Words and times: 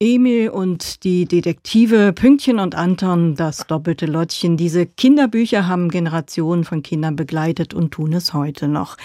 Emil 0.00 0.48
und 0.50 1.04
die 1.04 1.24
Detektive 1.24 2.12
Pünktchen 2.12 2.58
und 2.58 2.74
Anton, 2.74 3.36
das 3.36 3.68
doppelte 3.68 4.06
Lottchen. 4.06 4.56
Diese 4.56 4.86
Kinderbücher 4.86 5.68
haben 5.68 5.88
Generationen 5.88 6.64
von 6.64 6.82
Kindern 6.82 7.14
begleitet 7.14 7.74
und 7.74 7.92
tun 7.92 8.12
es 8.12 8.34
heute 8.34 8.66
noch. 8.66 8.96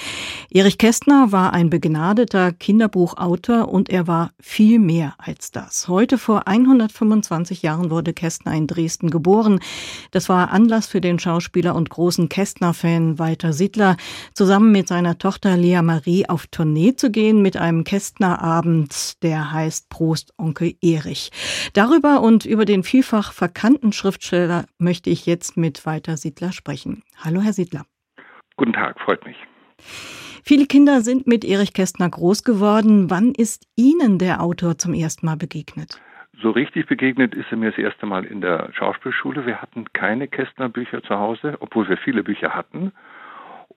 Erich 0.49 0.79
Kästner 0.79 1.31
war 1.31 1.54
ein 1.54 1.70
begnadeter 1.70 2.52
Kinderbuchautor 2.52 3.70
und 3.70 3.90
er 3.90 4.08
war 4.08 4.31
viel 4.42 4.79
mehr 4.79 5.13
als 5.20 5.52
das. 5.52 5.88
Heute 5.88 6.17
vor 6.17 6.47
125 6.47 7.62
Jahren 7.62 7.92
wurde 7.92 8.13
Kästner 8.13 8.56
in 8.56 8.65
Dresden 8.65 9.12
geboren. 9.12 9.60
Das 10.10 10.28
war 10.28 10.49
Anlass 10.49 10.87
für 10.87 11.01
den 11.01 11.19
Schauspieler 11.19 11.76
und 11.76 11.92
großen 11.92 12.29
Kästner-Fan 12.29 13.19
Walter 13.19 13.53
Sittler, 13.53 13.96
zusammen 14.33 14.71
mit 14.71 14.87
seiner 14.87 15.19
Tochter 15.19 15.56
Lea 15.56 15.83
Marie 15.83 16.27
auf 16.27 16.48
Tournee 16.48 16.95
zu 16.95 17.12
gehen 17.12 17.44
mit 17.44 17.58
einem 17.58 17.84
Kästner-Abend, 17.84 19.22
der 19.22 19.52
heißt 19.52 19.90
Prost 19.90 20.34
Onkel 20.40 20.74
Erich. 20.94 21.32
Darüber 21.74 22.22
und 22.22 22.46
über 22.46 22.66
den 22.66 22.84
vielfach 22.84 23.34
verkannten 23.34 23.92
Schriftsteller 23.92 24.66
möchte 24.78 25.10
ich 25.10 25.26
jetzt 25.26 25.58
mit 25.58 25.86
Walter 25.86 26.18
Siedler 26.18 26.52
sprechen. 26.52 27.04
Hallo, 27.24 27.42
Herr 27.42 27.54
Siedler. 27.54 27.86
Guten 28.58 28.74
Tag, 28.74 29.00
freut 29.00 29.26
mich. 29.26 29.38
Viele 30.44 30.66
Kinder 30.66 31.02
sind 31.02 31.28
mit 31.28 31.46
Erich 31.46 31.74
Kästner 31.74 32.10
groß 32.10 32.44
geworden. 32.44 33.10
Wann 33.10 33.34
ist 33.36 33.68
Ihnen 33.76 34.18
der 34.18 34.42
Autor 34.42 34.78
zum 34.78 34.94
ersten 34.94 35.26
Mal 35.26 35.38
begegnet? 35.38 36.02
So 36.42 36.52
richtig 36.52 36.88
begegnet 36.88 37.36
ist 37.36 37.48
er 37.52 37.58
mir 37.58 37.72
das 37.72 37.80
erste 37.80 38.06
Mal 38.06 38.24
in 38.24 38.40
der 38.40 38.70
Schauspielschule. 38.74 39.46
Wir 39.46 39.62
hatten 39.62 39.86
keine 39.94 40.28
Kästner-Bücher 40.28 41.04
zu 41.04 41.20
Hause, 41.20 41.58
obwohl 41.60 41.90
wir 41.90 41.98
viele 41.98 42.24
Bücher 42.24 42.56
hatten. 42.56 42.94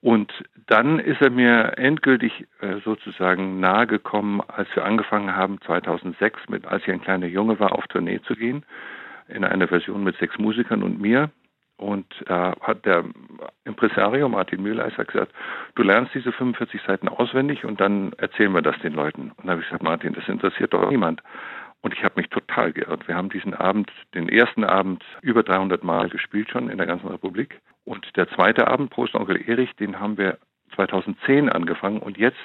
Und 0.02 0.32
dann 0.66 0.98
ist 0.98 1.22
er 1.22 1.30
mir 1.30 1.78
endgültig 1.78 2.46
äh, 2.60 2.80
sozusagen 2.84 3.60
nahegekommen, 3.60 4.42
als 4.48 4.68
wir 4.74 4.84
angefangen 4.84 5.34
haben, 5.36 5.60
2006, 5.64 6.48
mit, 6.48 6.66
als 6.66 6.82
ich 6.82 6.92
ein 6.92 7.00
kleiner 7.00 7.26
Junge 7.28 7.60
war, 7.60 7.72
auf 7.72 7.86
Tournee 7.86 8.20
zu 8.22 8.34
gehen, 8.34 8.64
in 9.28 9.44
einer 9.44 9.68
Version 9.68 10.02
mit 10.02 10.16
sechs 10.18 10.36
Musikern 10.38 10.82
und 10.82 11.00
mir. 11.00 11.30
Und 11.76 12.06
da 12.26 12.54
hat 12.60 12.84
der 12.84 13.04
Impresario 13.64 14.28
Martin 14.28 14.62
Mühleiser 14.62 15.04
gesagt, 15.04 15.32
du 15.76 15.84
lernst 15.84 16.14
diese 16.14 16.32
45 16.32 16.80
Seiten 16.82 17.08
auswendig 17.08 17.64
und 17.64 17.80
dann 17.80 18.12
erzählen 18.14 18.52
wir 18.52 18.62
das 18.62 18.78
den 18.80 18.94
Leuten. 18.94 19.32
Und 19.36 19.46
da 19.46 19.52
habe 19.52 19.60
ich 19.60 19.68
gesagt, 19.68 19.84
Martin, 19.84 20.14
das 20.14 20.28
interessiert 20.28 20.74
doch 20.74 20.90
niemand. 20.90 21.22
Und 21.80 21.94
ich 21.94 22.02
habe 22.02 22.20
mich 22.20 22.28
total 22.28 22.72
geirrt. 22.72 23.06
Wir 23.06 23.14
haben 23.14 23.28
diesen 23.28 23.54
Abend, 23.54 23.90
den 24.14 24.28
ersten 24.28 24.64
Abend, 24.64 25.04
über 25.22 25.42
300 25.44 25.84
Mal 25.84 26.08
gespielt 26.08 26.50
schon 26.50 26.68
in 26.68 26.78
der 26.78 26.86
ganzen 26.86 27.08
Republik. 27.08 27.60
Und 27.84 28.16
der 28.16 28.28
zweite 28.28 28.68
Abend, 28.68 28.90
Prost 28.90 29.14
Onkel 29.14 29.48
Erich, 29.48 29.74
den 29.76 29.98
haben 29.98 30.16
wir 30.18 30.38
2010 30.74 31.48
angefangen 31.48 31.98
und 31.98 32.16
jetzt 32.16 32.38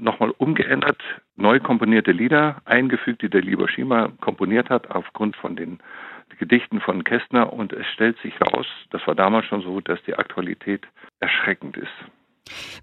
nochmal 0.00 0.30
umgeändert, 0.38 1.00
neu 1.36 1.60
komponierte 1.60 2.12
Lieder 2.12 2.62
eingefügt, 2.64 3.22
die 3.22 3.28
der 3.28 3.42
Lieber 3.42 3.68
Schima 3.68 4.12
komponiert 4.20 4.70
hat, 4.70 4.90
aufgrund 4.90 5.36
von 5.36 5.56
den 5.56 5.80
Gedichten 6.38 6.80
von 6.80 7.04
Kästner. 7.04 7.52
Und 7.52 7.72
es 7.72 7.86
stellt 7.88 8.18
sich 8.20 8.34
raus, 8.40 8.66
das 8.90 9.06
war 9.06 9.14
damals 9.14 9.46
schon 9.46 9.62
so, 9.62 9.80
dass 9.80 10.02
die 10.04 10.14
Aktualität 10.14 10.86
erschreckend 11.20 11.76
ist. 11.76 11.88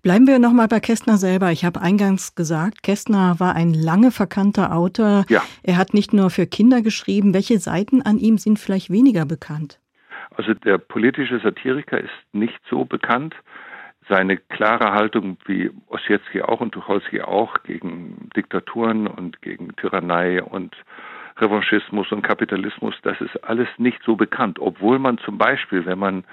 Bleiben 0.03 0.27
wir 0.27 0.37
nochmal 0.37 0.67
bei 0.67 0.79
Kästner 0.79 1.17
selber. 1.17 1.51
Ich 1.51 1.65
habe 1.65 1.81
eingangs 1.81 2.35
gesagt, 2.35 2.83
Kästner 2.83 3.39
war 3.39 3.55
ein 3.55 3.73
lange 3.73 4.11
verkannter 4.11 4.75
Autor. 4.75 5.25
Ja. 5.27 5.41
Er 5.63 5.77
hat 5.77 5.93
nicht 5.93 6.13
nur 6.13 6.29
für 6.29 6.45
Kinder 6.45 6.81
geschrieben. 6.81 7.33
Welche 7.33 7.57
Seiten 7.59 8.01
an 8.03 8.19
ihm 8.19 8.37
sind 8.37 8.59
vielleicht 8.59 8.91
weniger 8.91 9.25
bekannt? 9.25 9.79
Also 10.37 10.53
der 10.53 10.77
politische 10.77 11.39
Satiriker 11.39 11.99
ist 11.99 12.11
nicht 12.33 12.59
so 12.69 12.85
bekannt. 12.85 13.35
Seine 14.07 14.37
klare 14.37 14.91
Haltung, 14.91 15.37
wie 15.45 15.71
Ossietzky 15.87 16.41
auch 16.41 16.61
und 16.61 16.73
Tucholsky 16.73 17.21
auch, 17.21 17.63
gegen 17.63 18.29
Diktaturen 18.35 19.07
und 19.07 19.41
gegen 19.41 19.75
Tyrannei 19.77 20.43
und 20.43 20.75
Revanchismus 21.37 22.11
und 22.11 22.21
Kapitalismus, 22.21 22.95
das 23.01 23.19
ist 23.19 23.43
alles 23.43 23.67
nicht 23.77 24.01
so 24.03 24.15
bekannt. 24.15 24.59
Obwohl 24.59 24.99
man 24.99 25.17
zum 25.17 25.37
Beispiel, 25.37 25.85
wenn 25.85 25.99
man 25.99 26.23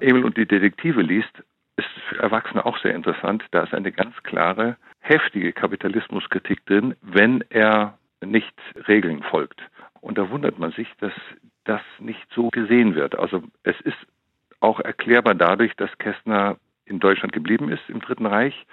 Emil 0.00 0.24
und 0.24 0.36
die 0.36 0.46
Detektive 0.46 1.00
liest, 1.00 1.42
ist 1.76 1.88
für 2.08 2.18
Erwachsene 2.20 2.64
auch 2.64 2.78
sehr 2.78 2.94
interessant. 2.94 3.44
Da 3.50 3.64
ist 3.64 3.74
eine 3.74 3.90
ganz 3.90 4.14
klare, 4.22 4.76
heftige 5.00 5.52
Kapitalismuskritik 5.52 6.64
drin, 6.66 6.94
wenn 7.02 7.42
er 7.50 7.98
nicht 8.24 8.54
Regeln 8.86 9.22
folgt. 9.22 9.60
Und 10.00 10.18
da 10.18 10.30
wundert 10.30 10.58
man 10.58 10.70
sich, 10.72 10.88
dass 11.00 11.12
das 11.64 11.80
nicht 11.98 12.26
so 12.34 12.50
gesehen 12.50 12.94
wird. 12.94 13.18
Also 13.18 13.42
es 13.62 13.80
ist 13.82 13.96
auch 14.60 14.80
erklärbar 14.80 15.34
dadurch, 15.34 15.74
dass 15.76 15.90
Kästner 15.98 16.56
in 16.86 17.00
Deutschland 17.00 17.32
geblieben 17.32 17.70
ist 17.70 17.82
im 17.88 18.00
Dritten 18.00 18.26
Reich 18.26 18.66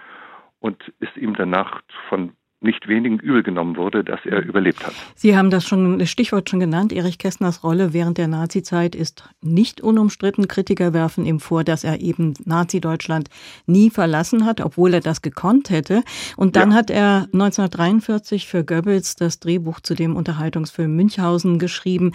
und 0.59 0.93
ist 0.99 1.15
ihm 1.17 1.35
danach 1.35 1.81
von 2.09 2.33
nicht 2.61 2.87
wenigen 2.87 3.17
übel 3.17 3.41
genommen 3.41 3.75
wurde, 3.75 4.03
dass 4.03 4.19
er 4.23 4.43
überlebt 4.43 4.85
hat. 4.85 4.93
Sie 5.15 5.35
haben 5.35 5.49
das 5.49 5.65
schon, 5.65 5.97
das 5.97 6.09
Stichwort 6.11 6.49
schon 6.49 6.59
genannt. 6.59 6.93
Erich 6.93 7.17
Kästners 7.17 7.63
Rolle 7.63 7.91
während 7.91 8.19
der 8.19 8.27
Nazizeit 8.27 8.95
ist 8.95 9.27
nicht 9.41 9.81
unumstritten. 9.81 10.47
Kritiker 10.47 10.93
werfen 10.93 11.25
ihm 11.25 11.39
vor, 11.39 11.63
dass 11.63 11.83
er 11.83 12.01
eben 12.01 12.35
Nazi-Deutschland 12.45 13.29
nie 13.65 13.89
verlassen 13.89 14.45
hat, 14.45 14.61
obwohl 14.61 14.93
er 14.93 14.99
das 14.99 15.23
gekonnt 15.23 15.71
hätte. 15.71 16.03
Und 16.37 16.55
dann 16.55 16.69
ja. 16.69 16.77
hat 16.77 16.91
er 16.91 17.27
1943 17.33 18.47
für 18.47 18.63
Goebbels 18.63 19.15
das 19.15 19.39
Drehbuch 19.39 19.79
zu 19.79 19.95
dem 19.95 20.15
Unterhaltungsfilm 20.15 20.95
Münchhausen 20.95 21.57
geschrieben. 21.57 22.13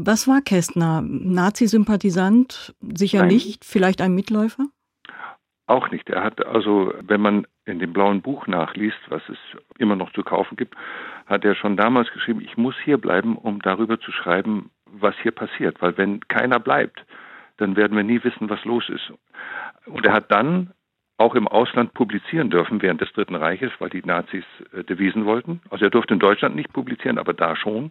Was 0.00 0.28
war 0.28 0.40
Kästner? 0.42 1.02
Nazi-Sympathisant? 1.02 2.72
Sicher 2.80 3.20
Nein. 3.20 3.28
nicht. 3.28 3.64
Vielleicht 3.64 4.00
ein 4.00 4.14
Mitläufer? 4.14 4.66
Auch 5.66 5.90
nicht. 5.90 6.08
Er 6.08 6.22
hat 6.22 6.46
also, 6.46 6.94
wenn 7.00 7.20
man 7.20 7.46
in 7.64 7.80
dem 7.80 7.92
blauen 7.92 8.22
Buch 8.22 8.46
nachliest, 8.46 8.98
was 9.08 9.22
es 9.28 9.38
immer 9.76 9.96
noch 9.96 10.12
zu 10.12 10.22
kaufen 10.22 10.56
gibt, 10.56 10.76
hat 11.26 11.44
er 11.44 11.56
schon 11.56 11.76
damals 11.76 12.12
geschrieben, 12.12 12.40
ich 12.40 12.56
muss 12.56 12.76
hier 12.84 12.96
bleiben, 12.96 13.36
um 13.36 13.60
darüber 13.60 13.98
zu 13.98 14.12
schreiben, 14.12 14.70
was 14.86 15.16
hier 15.20 15.32
passiert. 15.32 15.82
Weil 15.82 15.98
wenn 15.98 16.20
keiner 16.28 16.60
bleibt, 16.60 17.04
dann 17.56 17.74
werden 17.74 17.96
wir 17.96 18.04
nie 18.04 18.22
wissen, 18.22 18.48
was 18.48 18.64
los 18.64 18.88
ist. 18.88 19.12
Und 19.86 20.06
er 20.06 20.12
hat 20.12 20.30
dann 20.30 20.72
auch 21.16 21.34
im 21.34 21.48
Ausland 21.48 21.92
publizieren 21.94 22.48
dürfen 22.48 22.80
während 22.80 23.00
des 23.00 23.12
Dritten 23.12 23.34
Reiches, 23.34 23.72
weil 23.80 23.90
die 23.90 24.02
Nazis 24.04 24.44
äh, 24.72 24.84
Devisen 24.84 25.26
wollten. 25.26 25.60
Also 25.68 25.84
er 25.84 25.90
durfte 25.90 26.14
in 26.14 26.20
Deutschland 26.20 26.54
nicht 26.54 26.72
publizieren, 26.72 27.18
aber 27.18 27.34
da 27.34 27.56
schon. 27.56 27.90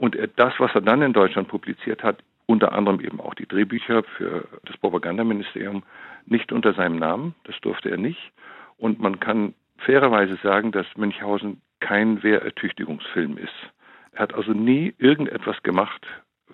Und 0.00 0.16
das, 0.36 0.54
was 0.56 0.74
er 0.74 0.80
dann 0.80 1.02
in 1.02 1.12
Deutschland 1.12 1.48
publiziert 1.48 2.02
hat, 2.02 2.24
unter 2.46 2.72
anderem 2.72 3.00
eben 3.00 3.20
auch 3.20 3.34
die 3.34 3.46
Drehbücher 3.46 4.02
für 4.16 4.48
das 4.64 4.78
Propagandaministerium, 4.78 5.82
nicht 6.24 6.52
unter 6.52 6.72
seinem 6.72 6.96
Namen, 6.96 7.34
das 7.44 7.60
durfte 7.60 7.90
er 7.90 7.98
nicht. 7.98 8.32
Und 8.78 8.98
man 8.98 9.20
kann 9.20 9.52
fairerweise 9.76 10.38
sagen, 10.42 10.72
dass 10.72 10.86
Münchhausen 10.96 11.60
kein 11.80 12.22
Wehrertüchtigungsfilm 12.22 13.36
ist. 13.36 13.52
Er 14.12 14.20
hat 14.20 14.34
also 14.34 14.52
nie 14.52 14.94
irgendetwas 14.96 15.62
gemacht, 15.62 16.06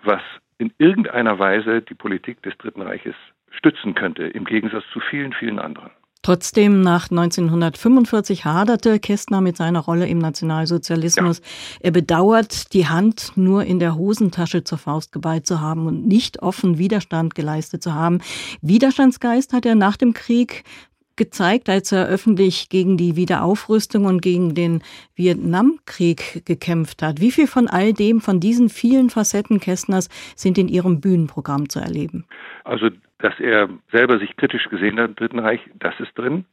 was 0.03 0.23
in 0.59 0.73
irgendeiner 0.79 1.39
Weise 1.39 1.83
die 1.83 1.95
Politik 1.95 2.43
des 2.43 2.59
Dritten 2.59 2.83
Reiches 2.83 3.15
stützen 3.51 3.95
könnte, 3.95 4.25
im 4.25 4.45
Gegensatz 4.45 4.85
zu 4.93 4.99
vielen, 4.99 5.33
vielen 5.33 5.61
anderen. 5.61 5.93
Trotzdem, 6.27 6.81
nach 6.81 7.09
1945 7.09 8.45
haderte 8.45 8.99
Kästner 8.99 9.41
mit 9.41 9.57
seiner 9.57 9.79
Rolle 9.79 10.09
im 10.09 10.19
Nationalsozialismus. 10.19 11.39
Ja. 11.39 11.45
Er 11.83 11.91
bedauert, 11.93 12.73
die 12.73 12.89
Hand 12.89 13.31
nur 13.37 13.63
in 13.63 13.79
der 13.79 13.95
Hosentasche 13.95 14.65
zur 14.65 14.79
Faust 14.79 15.13
geballt 15.13 15.47
zu 15.47 15.61
haben 15.61 15.87
und 15.87 16.09
nicht 16.09 16.43
offen 16.43 16.79
Widerstand 16.79 17.37
geleistet 17.37 17.81
zu 17.81 17.95
haben. 17.95 18.23
Widerstandsgeist 18.61 19.53
hat 19.53 19.67
er 19.67 19.77
nach 19.77 19.97
dem 19.97 20.15
Krieg 20.15 20.65
gezeigt, 21.15 21.69
als 21.69 21.93
er 21.93 22.09
öffentlich 22.09 22.71
gegen 22.71 22.97
die 22.97 23.15
Wiederaufrüstung 23.15 24.05
und 24.07 24.21
gegen 24.21 24.57
den 24.57 24.83
Vietnamkrieg 25.15 26.45
gekämpft 26.45 27.03
hat. 27.03 27.21
Wie 27.21 27.31
viel 27.31 27.47
von 27.47 27.69
all 27.69 27.93
dem, 27.93 28.21
von 28.21 28.41
diesen 28.41 28.69
vielen 28.69 29.11
Facetten 29.11 29.61
Kästners 29.61 30.09
sind 30.35 30.59
in 30.59 30.67
Ihrem 30.67 31.01
Bühnenprogramm 31.01 31.69
zu 31.69 31.79
erleben? 31.79 32.27
Also, 32.65 32.89
dass 33.19 33.39
er 33.41 33.69
selber 33.91 34.19
sich 34.19 34.37
kritisch 34.37 34.69
gesehen 34.69 34.99
hat 34.99 35.09
im 35.11 35.17
Dritten 35.17 35.39
Reich, 35.39 35.61
das 35.75 35.99
ist 36.01 36.17
drin. 36.17 36.45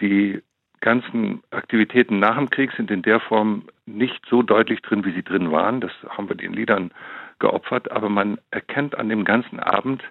Die 0.00 0.42
ganzen 0.80 1.42
Aktivitäten 1.50 2.18
nach 2.18 2.36
dem 2.36 2.50
Krieg 2.50 2.72
sind 2.72 2.90
in 2.90 3.02
der 3.02 3.20
Form 3.20 3.64
nicht 3.86 4.24
so 4.28 4.42
deutlich 4.42 4.82
drin, 4.82 5.04
wie 5.04 5.12
sie 5.12 5.22
drin 5.22 5.50
waren. 5.50 5.80
Das 5.80 5.92
haben 6.08 6.28
wir 6.28 6.36
den 6.36 6.52
Liedern 6.52 6.90
geopfert. 7.38 7.90
Aber 7.90 8.08
man 8.08 8.38
erkennt 8.50 8.96
an 8.96 9.08
dem 9.08 9.24
ganzen 9.24 9.60
Abend, 9.60 10.02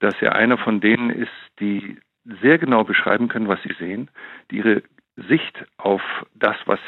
dass 0.00 0.14
er 0.20 0.34
einer 0.34 0.58
von 0.58 0.80
denen 0.80 1.10
ist, 1.10 1.32
die 1.60 1.98
sehr 2.40 2.58
genau 2.58 2.84
beschreiben 2.84 3.28
können, 3.28 3.48
was 3.48 3.62
sie 3.62 3.74
sehen, 3.78 4.10
die 4.50 4.58
ihre 4.58 4.82
Sicht 5.16 5.66
auf 5.78 6.02
das, 6.34 6.56
was 6.66 6.80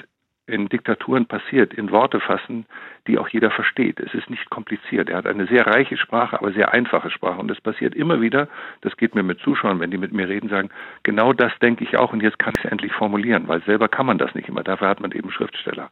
in 0.50 0.69
Diktaturen 0.69 1.26
passiert, 1.26 1.73
in 1.73 1.91
Worte 1.91 2.20
fassen, 2.20 2.67
die 3.06 3.19
auch 3.19 3.29
jeder 3.29 3.50
versteht. 3.50 4.00
Es 4.00 4.12
ist 4.14 4.29
nicht 4.29 4.50
kompliziert. 4.50 5.08
Er 5.08 5.19
hat 5.19 5.26
eine 5.26 5.47
sehr 5.47 5.67
reiche 5.67 5.97
Sprache, 5.97 6.38
aber 6.38 6.52
sehr 6.52 6.73
einfache 6.73 7.11
Sprache. 7.11 7.41
Und 7.41 7.50
es 7.50 7.61
passiert 7.61 7.94
immer 7.94 8.20
wieder, 8.20 8.49
das 8.82 8.97
geht 8.97 9.14
mir 9.14 9.23
mit 9.23 9.41
Zuschauern, 9.41 9.81
wenn 9.81 9.91
die 9.91 9.99
mit 9.99 10.12
mir 10.12 10.29
reden, 10.29 10.49
sagen, 10.49 10.70
genau 11.02 11.32
das 11.32 11.52
denke 11.61 11.85
ich 11.85 11.97
auch 11.97 12.12
und 12.12 12.23
jetzt 12.23 12.38
kann 12.38 12.52
ich 12.58 12.64
es 12.64 12.70
endlich 12.70 12.93
formulieren, 12.93 13.49
weil 13.49 13.62
selber 13.62 13.88
kann 13.88 14.06
man 14.06 14.19
das 14.19 14.35
nicht 14.35 14.49
immer. 14.49 14.62
Dafür 14.62 14.88
hat 14.88 15.00
man 15.00 15.12
eben 15.12 15.31
Schriftsteller. 15.31 15.91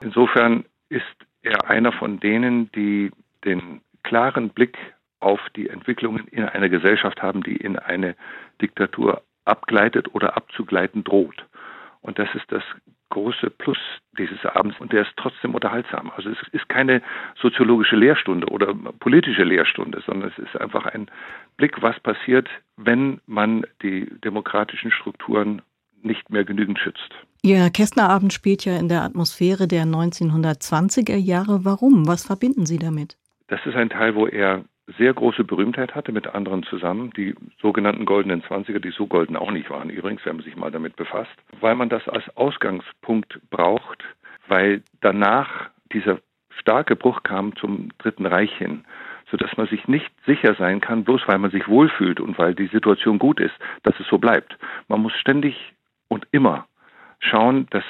Insofern 0.00 0.64
ist 0.88 1.04
er 1.42 1.70
einer 1.70 1.92
von 1.92 2.20
denen, 2.20 2.70
die 2.72 3.10
den 3.44 3.80
klaren 4.02 4.50
Blick 4.50 4.76
auf 5.20 5.40
die 5.56 5.68
Entwicklungen 5.68 6.26
in 6.28 6.44
einer 6.44 6.68
Gesellschaft 6.68 7.22
haben, 7.22 7.42
die 7.42 7.56
in 7.56 7.78
eine 7.78 8.14
Diktatur 8.60 9.22
abgleitet 9.44 10.14
oder 10.14 10.36
abzugleiten 10.36 11.04
droht. 11.04 11.44
Und 12.02 12.18
das 12.18 12.28
ist 12.34 12.44
das 12.48 12.62
große 13.14 13.50
Plus 13.50 13.78
dieses 14.18 14.44
Abends 14.44 14.78
und 14.80 14.92
der 14.92 15.02
ist 15.02 15.12
trotzdem 15.16 15.54
unterhaltsam. 15.54 16.12
Also 16.16 16.30
es 16.30 16.38
ist 16.52 16.68
keine 16.68 17.00
soziologische 17.40 17.96
Lehrstunde 17.96 18.46
oder 18.48 18.74
politische 18.74 19.44
Lehrstunde, 19.44 20.02
sondern 20.06 20.30
es 20.30 20.38
ist 20.38 20.60
einfach 20.60 20.84
ein 20.86 21.06
Blick, 21.56 21.80
was 21.80 21.98
passiert, 22.00 22.48
wenn 22.76 23.20
man 23.26 23.64
die 23.82 24.06
demokratischen 24.22 24.90
Strukturen 24.90 25.62
nicht 26.02 26.28
mehr 26.30 26.44
genügend 26.44 26.78
schützt. 26.78 27.10
Ihr 27.42 27.70
Kästnerabend 27.70 28.32
spielt 28.32 28.64
ja 28.64 28.76
in 28.76 28.88
der 28.88 29.02
Atmosphäre 29.02 29.66
der 29.66 29.84
1920er 29.84 31.16
Jahre. 31.16 31.64
Warum? 31.64 32.06
Was 32.06 32.24
verbinden 32.24 32.66
Sie 32.66 32.78
damit? 32.78 33.16
Das 33.48 33.64
ist 33.64 33.76
ein 33.76 33.90
Teil, 33.90 34.14
wo 34.14 34.26
er 34.26 34.64
sehr 34.98 35.14
große 35.14 35.44
Berühmtheit 35.44 35.94
hatte 35.94 36.12
mit 36.12 36.26
anderen 36.26 36.62
zusammen, 36.64 37.10
die 37.16 37.34
sogenannten 37.60 38.04
goldenen 38.04 38.42
Zwanziger, 38.44 38.80
die 38.80 38.90
so 38.90 39.06
golden 39.06 39.36
auch 39.36 39.50
nicht 39.50 39.70
waren 39.70 39.90
übrigens, 39.90 40.24
wenn 40.24 40.36
man 40.36 40.44
sich 40.44 40.56
mal 40.56 40.70
damit 40.70 40.96
befasst, 40.96 41.34
weil 41.60 41.74
man 41.74 41.88
das 41.88 42.06
als 42.08 42.24
Ausgangspunkt 42.36 43.40
braucht, 43.50 44.04
weil 44.46 44.82
danach 45.00 45.70
dieser 45.92 46.18
starke 46.58 46.96
Bruch 46.96 47.22
kam 47.22 47.56
zum 47.56 47.88
Dritten 47.98 48.26
Reich 48.26 48.54
hin, 48.56 48.84
sodass 49.30 49.56
man 49.56 49.66
sich 49.68 49.88
nicht 49.88 50.10
sicher 50.26 50.54
sein 50.54 50.80
kann, 50.80 51.04
bloß 51.04 51.22
weil 51.26 51.38
man 51.38 51.50
sich 51.50 51.66
wohlfühlt 51.66 52.20
und 52.20 52.38
weil 52.38 52.54
die 52.54 52.68
Situation 52.68 53.18
gut 53.18 53.40
ist, 53.40 53.54
dass 53.82 53.98
es 53.98 54.06
so 54.06 54.18
bleibt. 54.18 54.56
Man 54.88 55.00
muss 55.00 55.12
ständig 55.14 55.72
und 56.08 56.26
immer 56.30 56.66
schauen, 57.20 57.66
dass 57.70 57.84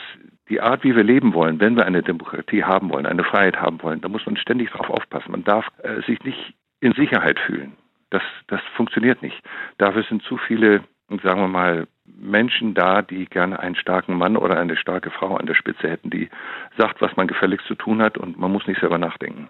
die 0.48 0.60
Art, 0.60 0.84
wie 0.84 0.94
wir 0.94 1.02
leben 1.02 1.34
wollen, 1.34 1.58
wenn 1.58 1.76
wir 1.76 1.86
eine 1.86 2.02
Demokratie 2.02 2.64
haben 2.64 2.90
wollen, 2.90 3.06
eine 3.06 3.24
Freiheit 3.24 3.60
haben 3.60 3.82
wollen, 3.82 4.00
da 4.00 4.08
muss 4.08 4.26
man 4.26 4.36
ständig 4.36 4.70
darauf 4.70 4.90
aufpassen. 4.90 5.32
Man 5.32 5.44
darf 5.44 5.66
äh, 5.82 6.02
sich 6.02 6.22
nicht 6.22 6.54
in 6.84 6.92
Sicherheit 6.92 7.38
fühlen. 7.40 7.72
Das, 8.10 8.22
das 8.46 8.60
funktioniert 8.76 9.22
nicht. 9.22 9.42
Dafür 9.78 10.04
sind 10.04 10.22
zu 10.22 10.36
viele, 10.36 10.84
sagen 11.22 11.40
wir 11.40 11.48
mal, 11.48 11.86
Menschen 12.04 12.74
da, 12.74 13.00
die 13.02 13.24
gerne 13.24 13.58
einen 13.58 13.74
starken 13.74 14.16
Mann 14.16 14.36
oder 14.36 14.58
eine 14.58 14.76
starke 14.76 15.10
Frau 15.10 15.36
an 15.36 15.46
der 15.46 15.54
Spitze 15.54 15.88
hätten, 15.88 16.10
die 16.10 16.28
sagt, 16.76 17.00
was 17.00 17.16
man 17.16 17.26
gefälligst 17.26 17.66
zu 17.66 17.74
tun 17.74 18.02
hat 18.02 18.18
und 18.18 18.38
man 18.38 18.52
muss 18.52 18.66
nicht 18.66 18.80
selber 18.80 18.98
nachdenken. 18.98 19.48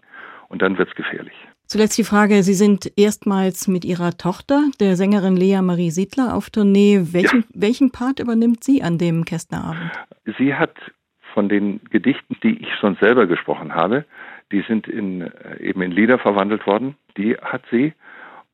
Und 0.49 0.63
dann 0.63 0.79
wird 0.79 0.89
es 0.89 0.95
gefährlich. 0.95 1.35
Zuletzt 1.67 1.99
die 1.99 2.05
Frage, 2.05 2.43
Sie 2.43 2.55
sind 2.55 2.93
erstmals 2.97 3.67
mit 3.67 3.85
Ihrer 3.85 4.13
Tochter, 4.13 4.63
der 4.79 4.95
Sängerin 4.95 5.37
Lea 5.37 5.61
Marie 5.63 5.91
Siedler, 5.91 6.35
auf 6.35 6.51
Tournee. 6.51 7.01
Welchen, 7.13 7.41
ja. 7.41 7.47
welchen 7.55 7.91
Part 7.91 8.21
übernimmt 8.21 8.63
sie 8.63 8.83
an 8.83 8.99
dem 8.99 9.25
Kästnerabend? 9.25 9.91
Sie 10.39 10.55
hat 10.55 10.75
von 11.33 11.49
den 11.49 11.81
Gedichten, 11.91 12.37
die 12.43 12.59
ich 12.59 12.69
sonst 12.81 13.01
selber 13.01 13.27
gesprochen 13.27 13.75
habe, 13.75 14.05
die 14.53 14.63
sind 14.63 14.89
in, 14.89 15.23
äh, 15.23 15.59
eben 15.61 15.83
in 15.83 15.91
Lieder 15.91 16.19
verwandelt 16.19 16.67
worden. 16.67 16.97
Die 17.17 17.37
hat 17.37 17.63
sie. 17.71 17.93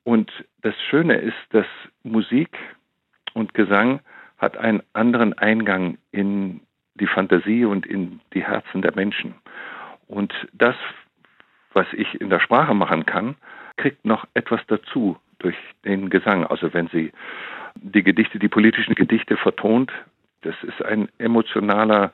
Und 0.04 0.30
das 0.62 0.74
Schöne 0.88 1.16
ist, 1.16 1.36
dass 1.50 1.66
Musik 2.02 2.56
und 3.34 3.54
Gesang 3.54 4.00
hat 4.38 4.56
einen 4.56 4.82
anderen 4.92 5.34
Eingang 5.34 5.98
in 6.12 6.60
die 6.94 7.06
Fantasie 7.06 7.64
und 7.64 7.86
in 7.86 8.20
die 8.32 8.42
Herzen 8.42 8.82
der 8.82 8.94
Menschen. 8.94 9.34
Und 10.06 10.32
das, 10.52 10.74
was 11.72 11.86
ich 11.92 12.20
in 12.20 12.30
der 12.30 12.40
Sprache 12.40 12.74
machen 12.74 13.06
kann, 13.06 13.36
kriegt 13.76 14.04
noch 14.04 14.26
etwas 14.34 14.60
dazu 14.66 15.16
durch 15.38 15.56
den 15.84 16.10
Gesang. 16.10 16.46
Also 16.46 16.72
wenn 16.74 16.88
sie 16.88 17.12
die 17.76 18.02
Gedichte, 18.02 18.38
die 18.38 18.48
politischen 18.48 18.94
Gedichte 18.94 19.36
vertont, 19.36 19.92
das 20.42 20.54
ist 20.62 20.82
ein 20.82 21.08
emotionaler 21.18 22.12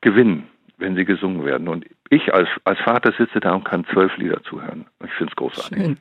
Gewinn 0.00 0.44
wenn 0.78 0.96
sie 0.96 1.04
gesungen 1.04 1.44
werden. 1.44 1.68
Und 1.68 1.86
ich 2.10 2.32
als, 2.32 2.48
als 2.64 2.78
Vater 2.80 3.12
sitze 3.18 3.40
da 3.40 3.52
und 3.52 3.64
kann 3.64 3.84
zwölf 3.92 4.16
Lieder 4.16 4.42
zuhören. 4.44 4.86
Ich 5.04 5.12
finde 5.12 5.32
es 5.32 5.36
großartig. 5.36 5.78
Schön. 5.78 5.98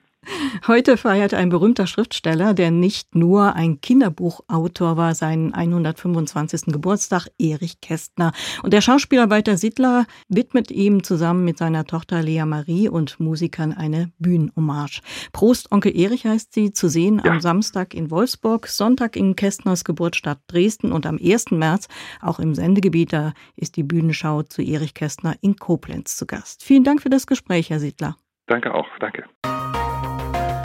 Heute 0.68 0.98
feiert 0.98 1.33
ein 1.33 1.50
berühmter 1.50 1.88
Schriftsteller, 1.88 2.54
der 2.54 2.72
nicht 2.72 3.16
nur 3.16 3.56
ein 3.56 3.81
Kinderbuchautor 3.81 4.98
war, 4.98 5.16
seinen 5.16 5.54
125. 5.54 6.74
Geburtstag, 6.74 7.27
Erich 7.39 7.81
Kästner. 7.81 8.31
Und 8.63 8.74
der 8.74 8.81
Schauspieler 8.81 9.30
Walter 9.30 9.57
Sittler 9.57 10.06
widmet 10.27 10.72
ihm 10.72 11.04
zusammen 11.04 11.45
mit 11.45 11.57
seiner 11.57 11.86
Tochter 11.86 12.22
Lea 12.22 12.45
Marie 12.45 12.89
und 12.89 13.19
Musikern 13.19 13.74
eine 13.74 14.12
Bühnenhommage. 14.19 15.01
Prost, 15.31 15.72
Onkel 15.72 15.95
Erich 15.95 16.25
heißt 16.25 16.54
sie, 16.54 16.72
zu 16.74 16.88
sehen 16.89 17.22
ja. 17.24 17.31
am 17.31 17.42
Samstag 17.42 17.94
in 17.94 18.12
Wolfsburg, 18.12 18.68
Sonntag 18.68 19.16
in 19.16 19.36
Kästners 19.36 19.83
Geburtsstadt 19.83 20.39
Dresden 20.48 20.92
und 20.92 21.06
am 21.06 21.19
1. 21.24 21.51
März 21.51 21.88
auch 22.22 22.39
im 22.39 22.56
Sendegebiet, 22.56 23.13
da 23.13 23.33
ist 23.56 23.75
die 23.75 23.83
Bühnenschau 23.83 24.44
zu 24.44 24.62
Erich 24.62 24.94
Kästner 24.94 25.36
in 25.42 25.56
Koblenz 25.57 26.18
zu 26.18 26.25
Gast. 26.25 26.63
Vielen 26.63 26.83
Dank 26.83 27.01
für 27.01 27.10
das 27.10 27.27
Gespräch, 27.27 27.69
Herr 27.69 27.80
Sittler. 27.80 28.16
Danke 28.48 28.74
auch, 28.74 28.88
danke. 29.00 29.25